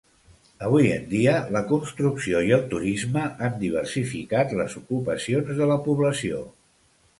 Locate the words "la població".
5.75-6.45